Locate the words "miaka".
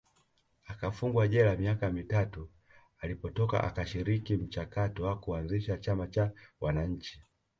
1.57-1.89